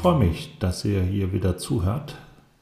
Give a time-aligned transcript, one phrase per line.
[0.00, 2.16] freue mich, dass ihr hier wieder zuhört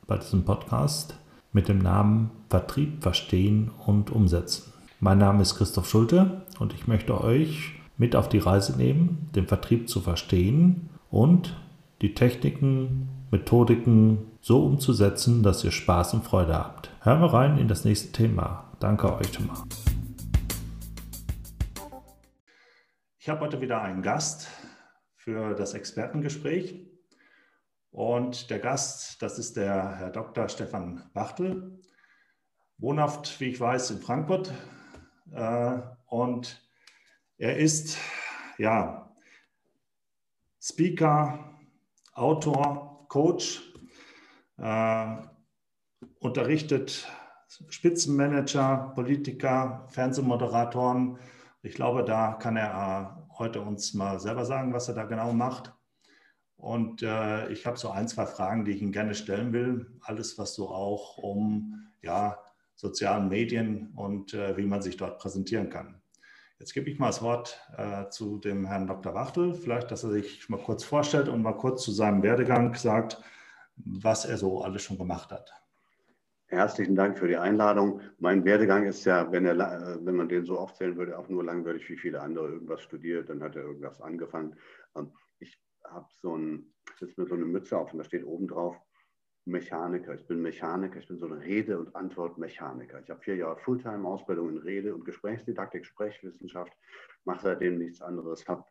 [0.08, 1.14] bei diesem Podcast
[1.52, 4.72] mit dem Namen Vertrieb verstehen und umsetzen.
[4.98, 9.46] Mein Name ist Christoph Schulte und ich möchte euch mit auf die Reise nehmen, den
[9.46, 11.56] Vertrieb zu verstehen und
[12.02, 16.90] die Techniken, Methodiken so umzusetzen, dass ihr Spaß und Freude habt.
[17.02, 18.64] Hören wir rein in das nächste Thema.
[18.80, 19.62] Danke euch schon mal.
[23.20, 24.48] Ich habe heute wieder einen Gast
[25.18, 26.87] für das Expertengespräch.
[27.90, 30.48] Und der Gast, das ist der Herr Dr.
[30.48, 31.80] Stefan Wachtel,
[32.76, 34.52] wohnhaft, wie ich weiß, in Frankfurt.
[35.32, 36.62] Äh, und
[37.38, 37.98] er ist
[38.58, 39.14] ja
[40.60, 41.58] Speaker,
[42.14, 43.62] Autor, Coach,
[44.58, 45.16] äh,
[46.18, 47.08] unterrichtet
[47.68, 51.18] Spitzenmanager, Politiker, Fernsehmoderatoren.
[51.62, 55.32] Ich glaube, da kann er äh, heute uns mal selber sagen, was er da genau
[55.32, 55.72] macht.
[56.58, 59.86] Und äh, ich habe so ein, zwei Fragen, die ich Ihnen gerne stellen will.
[60.02, 62.38] Alles, was so auch um ja,
[62.74, 66.00] sozialen Medien und äh, wie man sich dort präsentieren kann.
[66.58, 69.14] Jetzt gebe ich mal das Wort äh, zu dem Herrn Dr.
[69.14, 69.54] Wachtel.
[69.54, 73.22] Vielleicht, dass er sich mal kurz vorstellt und mal kurz zu seinem Werdegang sagt,
[73.76, 75.52] was er so alles schon gemacht hat.
[76.46, 78.00] Herzlichen Dank für die Einladung.
[78.18, 81.44] Mein Werdegang ist ja, wenn, er, äh, wenn man den so aufzählen würde, auch nur
[81.44, 84.56] langweilig wie viele andere irgendwas studiert, dann hat er irgendwas angefangen.
[85.88, 88.76] Ich habe so ein, sitze mir so eine Mütze auf und da steht oben drauf
[89.46, 90.14] Mechaniker.
[90.14, 93.00] Ich bin Mechaniker, ich bin so ein Rede- und Antwortmechaniker.
[93.00, 96.72] Ich habe vier Jahre Fulltime-Ausbildung in Rede- und Gesprächsdidaktik, Sprechwissenschaft,
[97.24, 98.64] mache seitdem nichts anderes, habe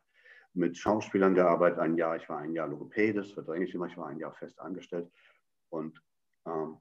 [0.54, 4.06] mit Schauspielern gearbeitet, ein Jahr, ich war ein Jahr Logopädis, verdränge ich immer, ich war
[4.06, 5.10] ein Jahr fest angestellt.
[5.70, 6.00] Und
[6.46, 6.78] ähm,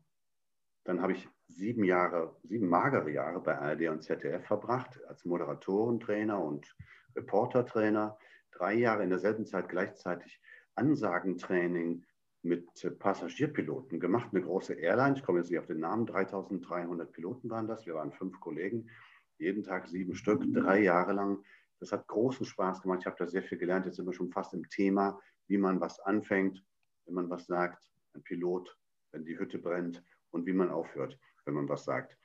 [0.84, 6.40] dann habe ich sieben Jahre, sieben magere Jahre bei ARD und ZDF verbracht als Moderatorentrainer
[6.40, 6.76] und
[7.16, 8.18] Reportertrainer
[8.58, 10.42] drei Jahre in derselben Zeit gleichzeitig
[10.76, 12.06] Ansagentraining
[12.44, 14.30] mit Passagierpiloten gemacht.
[14.32, 17.86] Eine große Airline, ich komme jetzt nicht auf den Namen, 3300 Piloten waren das.
[17.86, 18.90] Wir waren fünf Kollegen,
[19.38, 21.44] jeden Tag sieben Stück, drei Jahre lang.
[21.80, 23.00] Das hat großen Spaß gemacht.
[23.02, 23.86] Ich habe da sehr viel gelernt.
[23.86, 26.64] Jetzt sind wir schon fast im Thema, wie man was anfängt,
[27.06, 27.92] wenn man was sagt.
[28.14, 28.76] Ein Pilot,
[29.12, 32.18] wenn die Hütte brennt und wie man aufhört, wenn man was sagt.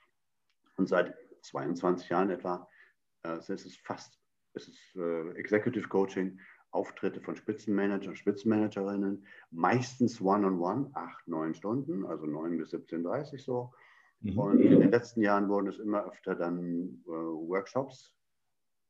[0.77, 2.67] Und seit 22 Jahren etwa
[3.23, 4.22] äh, ist es fast
[4.53, 6.39] es ist äh, Executive Coaching,
[6.71, 13.73] Auftritte von Spitzenmanagern, Spitzenmanagerinnen, meistens One-on-One, acht, neun Stunden, also neun bis 17.30 so.
[14.21, 14.39] Mhm.
[14.39, 18.15] Und in den letzten Jahren wurden es immer öfter dann äh, Workshops,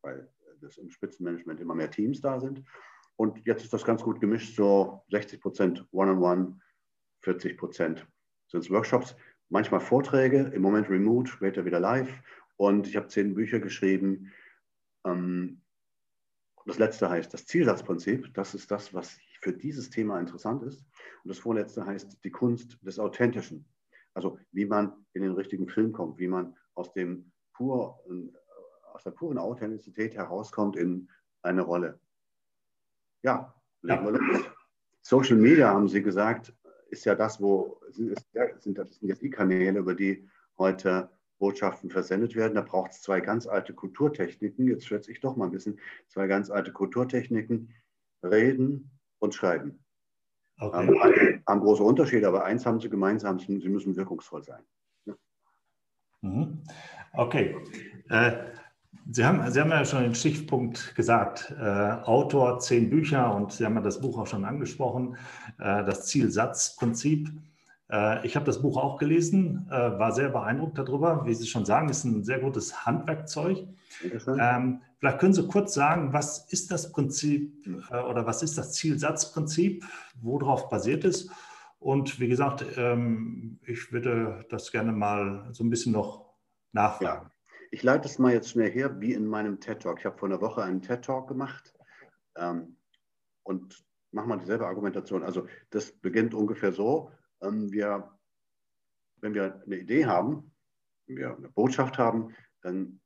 [0.02, 0.30] weil
[0.62, 2.64] das im Spitzenmanagement immer mehr Teams da sind.
[3.16, 6.60] Und jetzt ist das ganz gut gemischt, so 60 Prozent One-on-One,
[7.22, 8.08] 40 Prozent
[8.48, 9.16] sind es Workshops,
[9.50, 12.12] manchmal Vorträge, im Moment remote, später wieder live.
[12.58, 14.32] Und ich habe zehn Bücher geschrieben,
[15.04, 18.34] das letzte heißt das Zielsatzprinzip.
[18.34, 20.86] Das ist das, was für dieses Thema interessant ist.
[21.24, 23.66] Und das vorletzte heißt die Kunst des Authentischen.
[24.14, 28.00] Also wie man in den richtigen Film kommt, wie man aus, dem pur,
[28.94, 31.10] aus der puren Authentizität herauskommt in
[31.42, 32.00] eine Rolle.
[33.24, 34.42] Ja, legen wir los.
[35.02, 36.54] Social Media, haben Sie gesagt,
[36.90, 38.18] ist ja das, wo sind,
[38.60, 41.10] sind, das sind jetzt die Kanäle, über die heute
[41.44, 42.56] Botschaften versendet werden.
[42.56, 44.66] Da braucht es zwei ganz alte Kulturtechniken.
[44.66, 45.78] Jetzt schätze ich doch mal ein bisschen.
[46.08, 47.74] Zwei ganz alte Kulturtechniken.
[48.24, 48.90] Reden
[49.20, 49.84] und Schreiben.
[50.58, 50.88] Okay.
[50.88, 54.64] Ähm, haben große Unterschiede, aber eins haben sie gemeinsam, sie müssen wirkungsvoll sein.
[55.04, 55.16] Ja.
[56.22, 56.64] Mhm.
[57.12, 57.58] Okay.
[58.08, 58.32] Äh,
[59.12, 63.66] sie, haben, sie haben ja schon den Stichpunkt gesagt, äh, Autor, zehn Bücher und Sie
[63.66, 65.18] haben ja das Buch auch schon angesprochen,
[65.60, 67.28] äh, das Zielsatzprinzip.
[67.28, 67.53] Äh,
[68.24, 71.26] ich habe das Buch auch gelesen, äh, war sehr beeindruckt darüber.
[71.26, 73.68] Wie Sie schon sagen, ist ein sehr gutes Handwerkzeug.
[74.40, 78.74] Ähm, vielleicht können Sie kurz sagen, was ist das Prinzip äh, oder was ist das
[78.74, 79.86] Zielsatzprinzip,
[80.22, 81.30] worauf basiert es?
[81.78, 86.34] Und wie gesagt, ähm, ich würde das gerne mal so ein bisschen noch
[86.72, 87.28] nachfragen.
[87.28, 87.32] Ja.
[87.72, 90.00] Ich leite es mal jetzt schnell her, wie in meinem TED Talk.
[90.00, 91.74] Ich habe vor einer Woche einen TED Talk gemacht
[92.38, 92.78] ähm,
[93.44, 95.24] und mache mal dieselbe Argumentation.
[95.24, 97.12] Also das beginnt ungefähr so,
[97.72, 98.18] wir,
[99.18, 100.54] wenn wir eine Idee haben,
[101.08, 103.02] wenn wir eine Botschaft haben, dann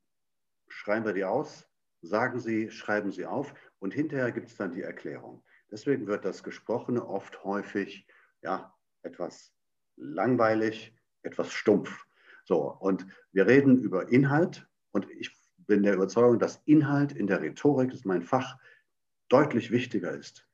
[0.68, 1.68] schreiben wir die aus,
[2.02, 5.42] sagen sie, schreiben sie auf und hinterher gibt es dann die Erklärung.
[5.70, 8.06] Deswegen wird das Gesprochene oft häufig
[8.42, 9.52] ja, etwas
[9.96, 12.06] langweilig, etwas stumpf.
[12.44, 17.42] So, und wir reden über Inhalt und ich bin der Überzeugung, dass Inhalt in der
[17.42, 18.56] Rhetorik, das ist mein Fach,
[19.28, 20.48] deutlich wichtiger ist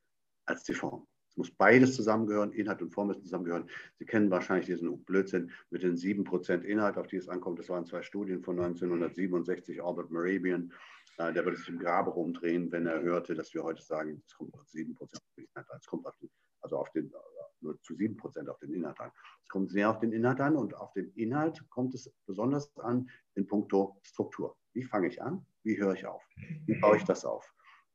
[0.47, 1.07] als die Form.
[1.35, 3.69] Es muss beides zusammengehören, Inhalt und Form müssen zusammengehören.
[3.99, 7.59] Sie kennen wahrscheinlich diesen Blödsinn mit den 7% Inhalt, auf die es ankommt.
[7.59, 10.73] Das waren zwei Studien von 1967, Albert Morabian.
[11.19, 14.35] Äh, der würde sich im Grabe rumdrehen, wenn er hörte, dass wir heute sagen, es
[14.35, 14.95] kommt auf 7%
[15.37, 16.31] Inhalt, es kommt auf die
[16.65, 17.13] also auf den,
[17.61, 19.11] nur zu 7 Prozent auf den Inhalt an.
[19.43, 23.09] Es kommt sehr auf den Inhalt an und auf den Inhalt kommt es besonders an
[23.35, 24.57] in puncto Struktur.
[24.73, 25.45] Wie fange ich an?
[25.63, 26.23] Wie höre ich auf?
[26.67, 27.47] Wie baue ich das auf?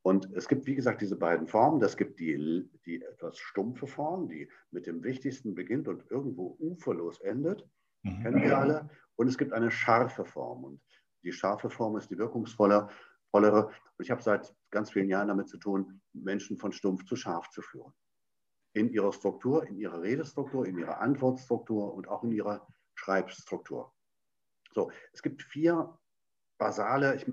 [0.01, 1.79] Und es gibt, wie gesagt, diese beiden Formen.
[1.79, 7.19] Das gibt die, die etwas stumpfe Form, die mit dem Wichtigsten beginnt und irgendwo uferlos
[7.19, 7.67] endet.
[8.03, 8.21] Mhm.
[8.21, 8.89] Kennen wir alle.
[9.17, 10.63] Und es gibt eine scharfe Form.
[10.63, 10.81] Und
[11.23, 12.89] die scharfe Form ist die wirkungsvollere.
[13.31, 17.49] Und ich habe seit ganz vielen Jahren damit zu tun, Menschen von stumpf zu scharf
[17.49, 17.93] zu führen.
[18.73, 23.93] In ihrer Struktur, in ihrer Redestruktur, in ihrer Antwortstruktur und auch in ihrer Schreibstruktur.
[24.73, 25.97] So, es gibt vier
[26.57, 27.25] basale, ich,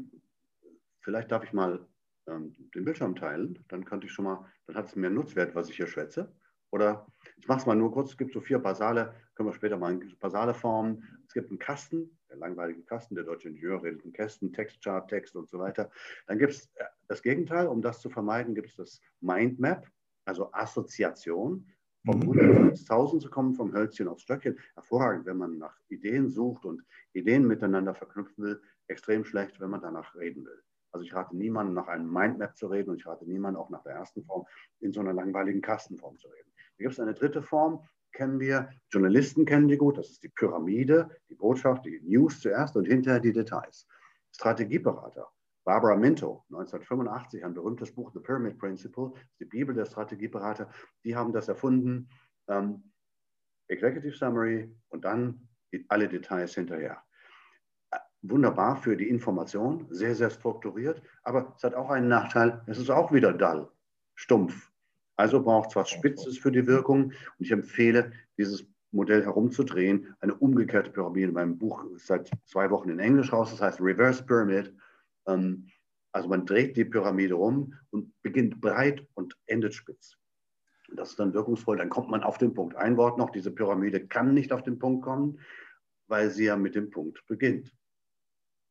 [1.01, 1.87] vielleicht darf ich mal
[2.28, 5.69] ähm, den Bildschirm teilen, dann könnte ich schon mal, dann hat es mehr Nutzwert, was
[5.69, 6.34] ich hier schwätze.
[6.70, 7.06] Oder
[7.37, 9.99] ich mache es mal nur kurz, es gibt so vier basale, können wir später mal
[10.19, 11.02] basale Formen.
[11.26, 15.37] Es gibt einen Kasten, der langweilige Kasten, der deutsche Ingenieur redet in Kästen, Textchart, Text
[15.37, 15.90] und so weiter.
[16.26, 19.87] Dann gibt es äh, das Gegenteil, um das zu vermeiden, gibt es das Mindmap,
[20.25, 21.67] also Assoziation.
[22.05, 22.23] Vom mhm.
[22.23, 24.58] 100 ins 1000 zu kommen, vom Hölzchen aufs Stöckchen.
[24.75, 26.82] Hervorragend, wenn man nach Ideen sucht und
[27.14, 28.62] Ideen miteinander verknüpfen will.
[28.87, 30.62] Extrem schlecht, wenn man danach reden will.
[30.97, 33.83] Also ich rate niemandem, nach einem Mindmap zu reden und ich rate niemandem auch nach
[33.83, 34.47] der ersten Form
[34.81, 36.51] in so einer langweiligen Kastenform zu reden.
[36.79, 40.31] Da gibt es eine dritte Form, kennen wir, Journalisten kennen die gut, das ist die
[40.31, 43.87] Pyramide, die Botschaft, die News zuerst und hinterher die Details.
[44.33, 45.29] Strategieberater,
[45.65, 50.71] Barbara Minto, 1985, ein berühmtes Buch, The Pyramid Principle, die Bibel der Strategieberater,
[51.05, 52.09] die haben das erfunden.
[52.49, 52.91] Ähm,
[53.69, 55.47] Executive Summary und dann
[55.89, 57.03] alle Details hinterher
[58.31, 62.90] wunderbar für die Information, sehr, sehr strukturiert, aber es hat auch einen Nachteil, es ist
[62.90, 63.69] auch wieder dull,
[64.14, 64.70] stumpf.
[65.17, 70.34] Also braucht es was Spitzes für die Wirkung und ich empfehle, dieses Modell herumzudrehen, eine
[70.34, 71.32] umgekehrte Pyramide.
[71.32, 74.75] Mein Buch ist seit zwei Wochen in Englisch raus, das heißt Reverse Pyramid.
[75.26, 75.67] Ähm,
[76.12, 80.17] also man dreht die Pyramide rum und beginnt breit und endet spitz.
[80.94, 82.76] Das ist dann wirkungsvoll, dann kommt man auf den Punkt.
[82.76, 85.40] Ein Wort noch, diese Pyramide kann nicht auf den Punkt kommen,
[86.06, 87.75] weil sie ja mit dem Punkt beginnt.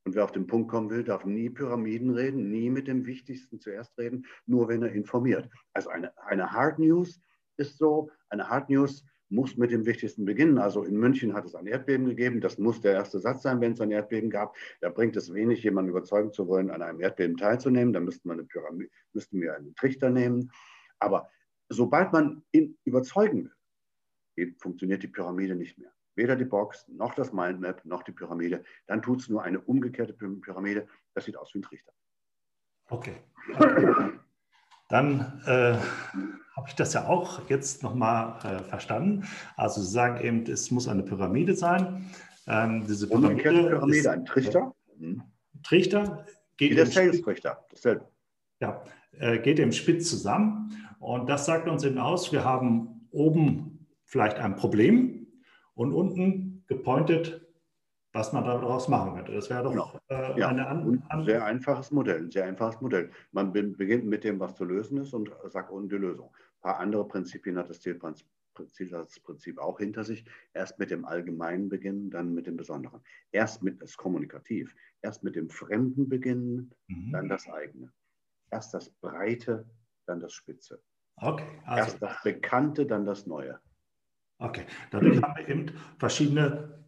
[0.06, 3.60] Und wer auf den Punkt kommen will, darf nie Pyramiden reden, nie mit dem Wichtigsten
[3.60, 5.50] zuerst reden, nur wenn er informiert.
[5.74, 7.20] Also eine, eine Hard News
[7.58, 10.60] ist so, eine Hard News muss mit dem Wichtigsten beginnen.
[10.60, 12.40] Also in München hat es ein Erdbeben gegeben.
[12.40, 14.56] Das muss der erste Satz sein, wenn es ein Erdbeben gab.
[14.80, 17.92] Da bringt es wenig, jemanden überzeugen zu wollen, an einem Erdbeben teilzunehmen.
[17.92, 20.52] Da müsste man eine Pyramide, müssten wir einen Trichter nehmen.
[21.00, 21.32] Aber
[21.70, 23.52] sobald man ihn überzeugen
[24.36, 28.64] will, funktioniert die Pyramide nicht mehr weder die Box noch das Mindmap noch die Pyramide.
[28.88, 30.88] Dann tut es nur eine umgekehrte Pyramide.
[31.14, 31.92] Das sieht aus wie ein Trichter.
[32.90, 33.18] Okay.
[34.90, 35.78] Dann äh,
[36.56, 39.28] habe ich das ja auch jetzt nochmal äh, verstanden.
[39.58, 42.10] Also Sie sagen eben, es muss eine Pyramide sein.
[42.48, 44.76] Ähm, diese Pyramide Umgekehrte Pyramide, ist, ein Trichter.
[44.98, 45.24] Mhm.
[45.64, 46.26] Trichter
[46.58, 48.08] geht wie der Sales-Trichter, dasselbe.
[48.60, 48.84] Ja,
[49.20, 50.72] äh, geht im Spitz zusammen.
[51.00, 55.15] Und das sagt uns eben aus, wir haben oben vielleicht ein Problem,
[55.76, 57.46] und unten gepointet,
[58.14, 59.34] was man daraus machen könnte.
[59.34, 60.00] Das wäre doch genau.
[60.08, 60.48] äh, ja.
[60.48, 63.12] eine an, an sehr einfaches Modell, ein sehr einfaches Modell.
[63.32, 66.28] Man beginnt mit dem, was zu lösen ist und sagt unten die Lösung.
[66.28, 70.26] Ein paar andere Prinzipien hat das Zielsatzprinzip auch hinter sich.
[70.54, 73.02] Erst mit dem Allgemeinen beginnen, dann mit dem Besonderen.
[73.34, 74.74] Erst mit das Kommunikativ.
[75.02, 77.12] Erst mit dem Fremden beginnen, mhm.
[77.12, 77.92] dann das eigene.
[78.50, 79.66] Erst das Breite,
[80.06, 80.82] dann das Spitze.
[81.18, 81.82] Okay, also.
[81.82, 83.60] Erst das Bekannte, dann das Neue.
[84.38, 86.86] Okay, dadurch haben wir eben verschiedene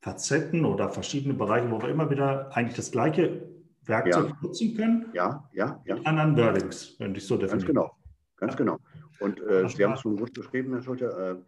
[0.00, 3.42] Facetten oder verschiedene Bereiche, wo wir immer wieder eigentlich das gleiche
[3.82, 4.36] Werkzeug ja.
[4.40, 5.10] nutzen können.
[5.12, 5.96] Ja, ja, ja.
[5.96, 7.58] Mit anderen Wordings, wenn ich so definiere.
[7.58, 7.96] Ganz genau,
[8.36, 8.78] ganz genau.
[9.20, 11.06] Und äh, Sie haben es schon gut beschrieben, Herr Schulte.
[11.06, 11.42] Äh,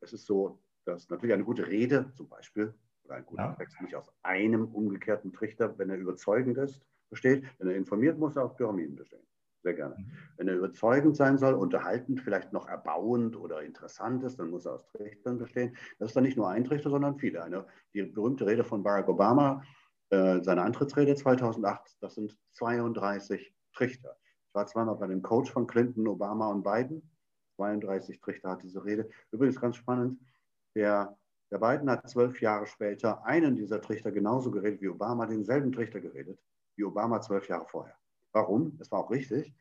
[0.00, 2.74] es ist so, dass natürlich eine gute Rede zum Beispiel
[3.04, 3.52] oder ein guter ja.
[3.52, 7.44] Text nicht aus einem umgekehrten Trichter, wenn er überzeugend ist, besteht.
[7.58, 9.22] Wenn er informiert, muss er aus Pyramiden bestehen.
[9.64, 9.96] Sehr gerne.
[9.96, 10.12] Mhm.
[10.36, 14.74] Wenn er überzeugend sein soll, unterhaltend, vielleicht noch erbauend oder interessant ist, dann muss er
[14.74, 15.74] aus Trichtern bestehen.
[15.98, 17.42] Das ist dann nicht nur ein Trichter, sondern viele.
[17.42, 19.62] Eine, die berühmte Rede von Barack Obama,
[20.10, 24.18] äh, seine Antrittsrede 2008, das sind 32 Trichter.
[24.48, 27.10] Ich war zweimal bei dem Coach von Clinton, Obama und Biden.
[27.56, 29.08] 32 Trichter hat diese Rede.
[29.30, 30.20] Übrigens ganz spannend,
[30.76, 31.16] der,
[31.50, 36.00] der Biden hat zwölf Jahre später einen dieser Trichter genauso geredet wie Obama, denselben Trichter
[36.00, 36.38] geredet
[36.76, 37.96] wie Obama zwölf Jahre vorher.
[38.34, 38.76] Warum?
[38.78, 39.54] Das war auch richtig,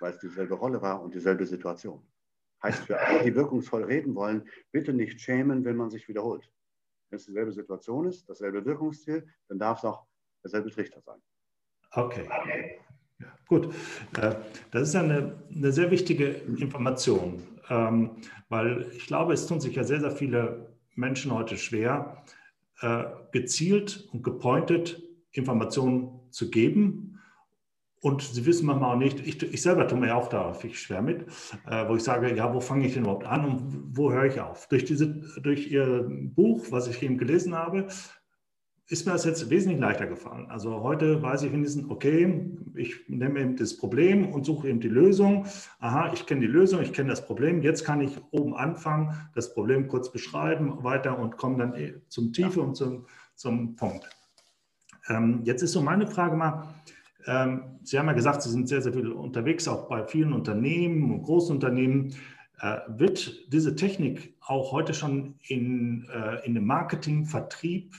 [0.00, 2.02] weil es dieselbe Rolle war und dieselbe Situation.
[2.62, 6.50] Heißt für alle, die wirkungsvoll reden wollen, bitte nicht schämen, wenn man sich wiederholt.
[7.08, 10.04] Wenn es dieselbe Situation ist, dasselbe Wirkungsziel, dann darf es auch
[10.42, 11.22] derselbe Trichter sein.
[11.92, 12.28] Okay.
[13.46, 13.72] Gut.
[14.20, 14.34] Äh,
[14.72, 17.40] das ist eine, eine sehr wichtige Information,
[17.70, 18.16] ähm,
[18.48, 22.24] weil ich glaube, es tun sich ja sehr, sehr viele Menschen heute schwer,
[22.80, 27.15] äh, gezielt und gepointet Informationen zu geben
[28.00, 31.02] und sie wissen manchmal auch nicht, ich, ich selber tue mir auch da viel schwer
[31.02, 31.22] mit,
[31.68, 34.40] äh, wo ich sage, ja, wo fange ich denn überhaupt an und wo höre ich
[34.40, 34.68] auf?
[34.68, 35.08] Durch, diese,
[35.42, 37.88] durch Ihr Buch, was ich eben gelesen habe,
[38.88, 40.46] ist mir das jetzt wesentlich leichter gefallen.
[40.48, 44.88] Also heute weiß ich wenigstens, okay, ich nehme eben das Problem und suche eben die
[44.88, 45.46] Lösung.
[45.80, 47.62] Aha, ich kenne die Lösung, ich kenne das Problem.
[47.62, 52.32] Jetzt kann ich oben anfangen, das Problem kurz beschreiben, weiter und komme dann eh zum
[52.32, 54.08] Tiefe und zum, zum Punkt.
[55.08, 56.74] Ähm, jetzt ist so meine Frage mal,
[57.26, 61.10] ähm, Sie haben ja gesagt, Sie sind sehr, sehr viel unterwegs, auch bei vielen Unternehmen
[61.12, 62.14] und Großunternehmen.
[62.60, 67.94] Äh, wird diese Technik auch heute schon in, äh, in dem Marketing, Vertrieb,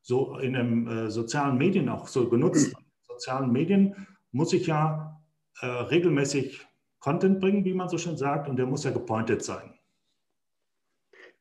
[0.00, 2.68] so in den äh, sozialen Medien auch so genutzt.
[2.68, 5.20] In sozialen Medien muss ich ja
[5.60, 6.66] äh, regelmäßig
[7.00, 9.77] Content bringen, wie man so schön sagt, und der muss ja gepointet sein.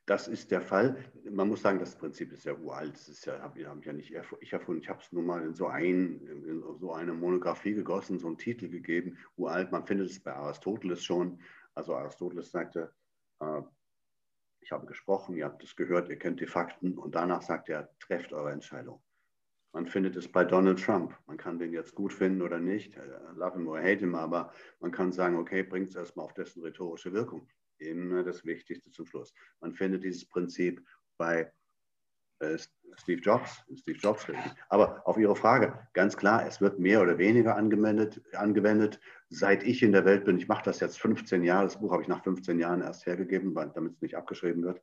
[0.08, 0.96] Das ist der Fall.
[1.30, 2.94] Man muss sagen, das Prinzip ist ja uralt.
[2.94, 4.82] Das ist ja, habe hab ja nicht ich erfunden.
[4.82, 8.38] Ich habe es nur mal in so, ein, in so eine Monographie gegossen, so einen
[8.38, 9.18] Titel gegeben.
[9.36, 11.42] Uralt, man findet es bei Aristoteles schon.
[11.74, 12.94] Also Aristoteles sagte,
[13.42, 13.62] äh,
[14.62, 17.90] ich habe gesprochen, ihr habt es gehört, ihr kennt die Fakten und danach sagt er,
[18.00, 19.02] trefft eure Entscheidung.
[19.74, 21.18] Man findet es bei Donald Trump.
[21.26, 23.02] Man kann den jetzt gut finden oder nicht, äh,
[23.36, 26.64] love him or hate him, aber man kann sagen, okay, bringt es erstmal auf dessen
[26.64, 27.46] rhetorische Wirkung.
[27.80, 29.34] Immer das Wichtigste zum Schluss.
[29.60, 30.84] Man findet dieses Prinzip
[31.18, 31.52] bei
[32.40, 32.58] äh,
[32.96, 34.26] Steve Jobs, Steve Jobs.
[34.70, 39.00] Aber auf Ihre Frage, ganz klar, es wird mehr oder weniger angewendet, angewendet.
[39.30, 42.02] Seit ich in der Welt bin, ich mache das jetzt 15 Jahre, das Buch habe
[42.02, 44.82] ich nach 15 Jahren erst hergegeben, damit es nicht abgeschrieben wird.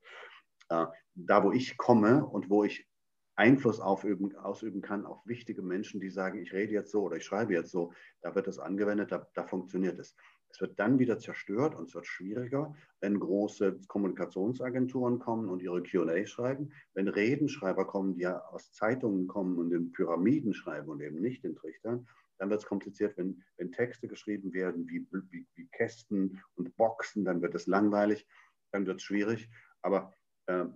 [0.69, 2.89] Äh, da, wo ich komme und wo ich
[3.37, 7.25] Einfluss aufüben, ausüben kann auf wichtige Menschen, die sagen, ich rede jetzt so oder ich
[7.25, 10.15] schreibe jetzt so, da wird es angewendet, da, da funktioniert es.
[10.55, 15.83] Es wird dann wieder zerstört und es wird schwieriger, wenn große Kommunikationsagenturen kommen und ihre
[15.83, 21.01] QA schreiben, wenn Redenschreiber kommen, die ja aus Zeitungen kommen und in Pyramiden schreiben und
[21.01, 22.07] eben nicht in Trichtern,
[22.39, 27.25] dann wird es kompliziert, wenn, wenn Texte geschrieben werden wie, wie, wie, Kästen und Boxen,
[27.25, 28.25] dann wird es langweilig,
[28.71, 29.51] dann wird es schwierig.
[29.83, 30.15] Aber
[30.47, 30.67] äh,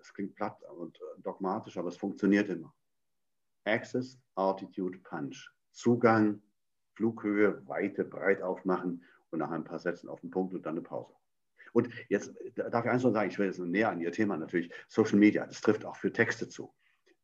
[0.00, 2.74] es klingt platt und äh, dogmatisch, aber es funktioniert immer.
[3.66, 5.48] Access, Altitude, Punch.
[5.70, 6.42] Zugang,
[7.02, 10.82] Flughöhe, Weite, breit aufmachen und nach ein paar Sätzen auf den Punkt und dann eine
[10.82, 11.12] Pause.
[11.72, 14.70] Und jetzt darf ich eins noch sagen, ich will jetzt näher an Ihr Thema natürlich,
[14.86, 16.72] Social Media, das trifft auch für Texte zu.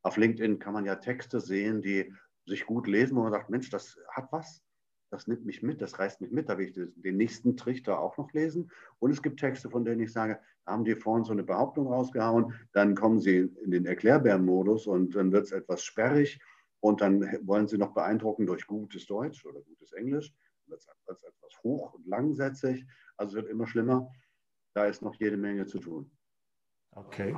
[0.02, 2.12] Auf LinkedIn kann man ja Texte sehen, die
[2.44, 4.64] sich gut lesen, wo man sagt, Mensch, das hat was,
[5.10, 8.18] das nimmt mich mit, das reißt mich mit, da will ich den nächsten Trichter auch
[8.18, 8.72] noch lesen.
[8.98, 12.52] Und es gibt Texte, von denen ich sage, haben die vorhin so eine Behauptung rausgehauen,
[12.72, 16.40] dann kommen sie in den Erklärbären-Modus und dann wird es etwas sperrig
[16.80, 20.32] und dann wollen sie noch beeindrucken durch gutes Deutsch oder gutes Englisch
[20.68, 24.10] wird es etwas hoch und langsätzig, also wird immer schlimmer.
[24.74, 26.10] Da ist noch jede Menge zu tun.
[26.92, 27.34] Okay.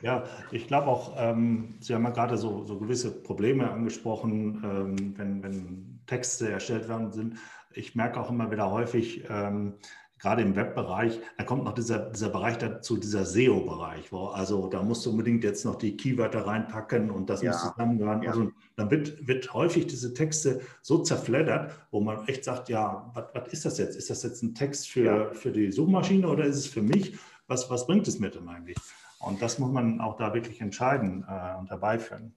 [0.00, 5.18] Ja, ich glaube auch, ähm, Sie haben ja gerade so, so gewisse Probleme angesprochen, ähm,
[5.18, 7.38] wenn, wenn Texte erstellt werden sind.
[7.72, 9.78] Ich merke auch immer wieder häufig, ähm,
[10.22, 14.80] gerade im Webbereich, da kommt noch dieser, dieser Bereich dazu, dieser SEO-Bereich, wo also da
[14.80, 17.50] musst du unbedingt jetzt noch die Keywörter reinpacken und das ja.
[17.50, 18.22] muss zusammengehören.
[18.22, 18.30] Ja.
[18.30, 23.52] Also dann wird, wird häufig diese Texte so zerfleddert, wo man echt sagt, ja, was
[23.52, 23.96] ist das jetzt?
[23.96, 25.34] Ist das jetzt ein Text für, ja.
[25.34, 27.18] für die Suchmaschine oder ist es für mich?
[27.48, 28.78] Was, was bringt es mir denn eigentlich?
[29.18, 32.32] Und das muss man auch da wirklich entscheiden äh, und herbeiführen.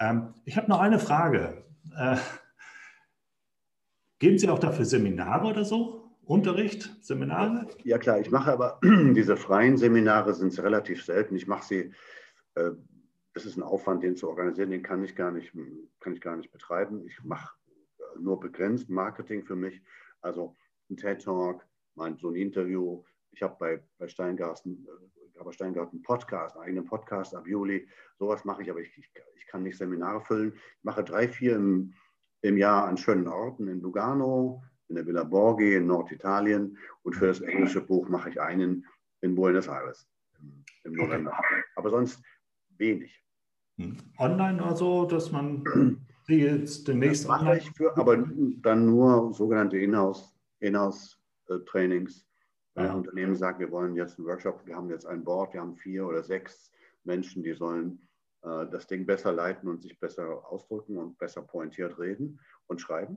[0.00, 1.64] Ähm, ich habe noch eine Frage.
[1.96, 2.16] Äh,
[4.18, 6.02] geben Sie auch dafür Seminare oder so?
[6.26, 7.68] Unterricht, Seminare?
[7.84, 11.36] Ja klar, ich mache aber diese freien Seminare sind relativ selten.
[11.36, 11.92] Ich mache sie,
[12.56, 12.72] äh,
[13.34, 15.52] ist ein Aufwand, den zu organisieren, den kann ich gar nicht,
[16.00, 17.06] kann ich gar nicht betreiben.
[17.06, 17.54] Ich mache
[18.18, 19.80] nur begrenzt Marketing für mich.
[20.20, 20.56] Also
[20.90, 21.64] ein TED Talk,
[21.94, 23.04] mein, so ein Interview.
[23.30, 27.86] Ich habe bei, bei Steingarten, äh, aber Steingarten Podcast, einen eigenen Podcast ab Juli.
[28.18, 30.54] Sowas mache ich, aber ich, ich, ich kann nicht Seminare füllen.
[30.56, 31.94] Ich mache drei, vier im,
[32.42, 37.26] im Jahr an schönen Orten in Lugano, in der Villa Borghi in Norditalien und für
[37.26, 38.86] das englische Buch mache ich einen
[39.20, 41.32] in Buenos Aires im, im November.
[41.32, 41.62] Okay.
[41.76, 42.22] Aber sonst
[42.76, 43.22] wenig.
[43.78, 43.96] Hm.
[44.18, 45.64] Online oder so, dass man
[46.28, 52.26] die jetzt demnächst das mache ich für, aber dann nur sogenannte Inhouse-Trainings.
[52.74, 52.90] Wenn ja.
[52.90, 55.76] ein Unternehmen sagt, wir wollen jetzt einen Workshop, wir haben jetzt ein Board, wir haben
[55.76, 56.70] vier oder sechs
[57.04, 58.06] Menschen, die sollen
[58.42, 63.16] äh, das Ding besser leiten und sich besser ausdrücken und besser pointiert reden und schreiben.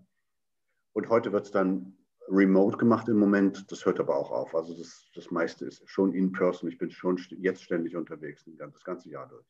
[0.93, 1.95] Und heute wird es dann
[2.27, 3.71] remote gemacht im Moment.
[3.71, 4.55] Das hört aber auch auf.
[4.55, 6.69] Also das, das meiste ist schon in person.
[6.69, 9.45] Ich bin schon jetzt ständig unterwegs, das ganze Jahr durch.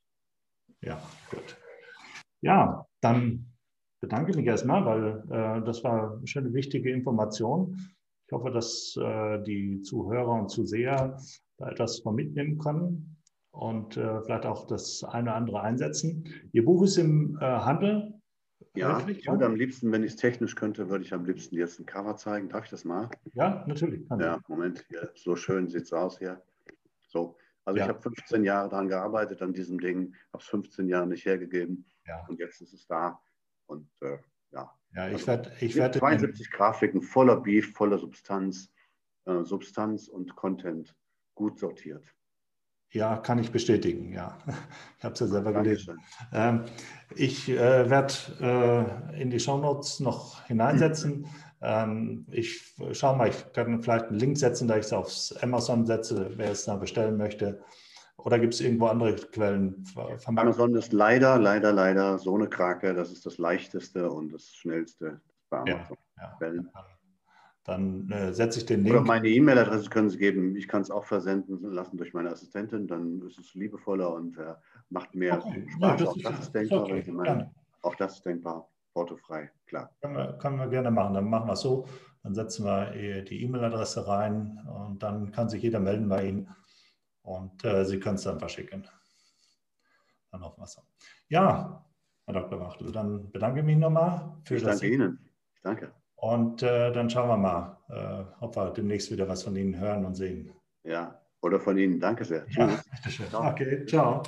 [0.81, 1.57] Ja, gut.
[2.41, 3.45] Ja, dann
[3.99, 7.77] bedanke ich mich erstmal, weil äh, das war eine schöne, wichtige Information.
[8.27, 11.17] Ich hoffe, dass äh, die Zuhörer und Zuseher
[11.57, 13.17] da etwas von mitnehmen können
[13.51, 16.23] und äh, vielleicht auch das eine oder andere einsetzen.
[16.53, 18.18] Ihr Buch ist im äh, Handel
[18.75, 21.79] Ja, ich würde am liebsten, wenn ich es technisch könnte, würde ich am liebsten jetzt
[21.79, 22.49] ein Cover zeigen.
[22.49, 23.09] Darf ich das mal?
[23.33, 24.07] Ja, natürlich.
[24.19, 26.41] Ja, Moment, hier, so schön sieht es aus hier.
[27.07, 27.35] So,
[27.65, 27.85] also ja.
[27.85, 31.85] ich habe 15 Jahre daran gearbeitet, an diesem Ding, habe es 15 Jahre nicht hergegeben
[32.05, 32.25] ja.
[32.27, 33.19] und jetzt ist es da.
[33.65, 34.17] Und äh,
[34.51, 34.73] ja.
[34.95, 35.51] Ja, ich werde.
[35.59, 38.71] Ich werd 72 Grafiken voller Beef, voller Substanz,
[39.25, 40.95] äh, Substanz und Content
[41.35, 42.03] gut sortiert.
[42.91, 44.37] Ja, kann ich bestätigen, ja.
[44.97, 45.97] Ich habe es ja selber gelesen.
[46.33, 46.63] Ähm,
[47.15, 51.25] ich äh, werde äh, in die Shownotes noch hineinsetzen.
[51.61, 55.85] Ähm, ich schaue mal, ich kann vielleicht einen Link setzen, da ich es aufs Amazon
[55.85, 57.61] setze, wer es da bestellen möchte.
[58.15, 59.83] Oder gibt es irgendwo andere Quellen?
[60.23, 62.93] Amazon ist leider, leider, leider so eine Krake.
[62.93, 65.19] Das ist das leichteste und das schnellste
[65.49, 65.97] bei Amazon.
[66.17, 66.98] Ja, ja.
[67.69, 68.95] Dann äh, setze ich den Link.
[68.95, 70.55] Oder meine E-Mail-Adresse können Sie geben.
[70.55, 72.87] Ich kann es auch versenden lassen durch meine Assistentin.
[72.87, 74.55] Dann ist es liebevoller und äh,
[74.89, 75.67] macht mehr okay.
[75.69, 75.79] Spaß.
[75.79, 77.11] Ja, das auch, das ist denkbar, okay.
[77.11, 77.51] meinen,
[77.83, 78.67] auch das ist denkbar.
[78.93, 79.93] Portofrei, klar.
[80.01, 81.13] Können wir, können wir gerne machen.
[81.13, 81.85] Dann machen wir es so.
[82.23, 86.49] Dann setzen wir äh, die E-Mail-Adresse rein und dann kann sich jeder melden bei Ihnen
[87.21, 88.87] und äh, Sie können es dann verschicken.
[90.31, 90.81] Dann auf Wasser.
[91.27, 91.85] Ja,
[92.25, 92.59] Herr Dr.
[92.59, 94.81] Wachtel, dann bedanke ich mich nochmal für ich das.
[94.81, 95.29] Ich danke Ihnen.
[95.53, 95.93] Ich danke.
[96.21, 100.05] Und äh, dann schauen wir mal, äh, ob wir demnächst wieder was von Ihnen hören
[100.05, 100.51] und sehen.
[100.83, 101.99] Ja, oder von Ihnen.
[101.99, 102.45] Danke sehr.
[102.49, 103.27] Ja, bitteschön.
[103.33, 104.21] Okay, ciao.